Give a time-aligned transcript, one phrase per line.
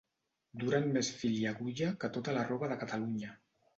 [0.61, 3.31] Duren més fil i agulla que tota la roba de Catalunya.